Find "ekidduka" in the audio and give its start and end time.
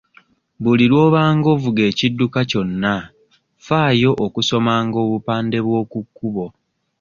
1.89-2.39